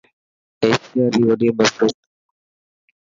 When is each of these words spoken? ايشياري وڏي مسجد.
ايشياري 0.63 1.21
وڏي 1.29 1.49
مسجد. 1.57 1.93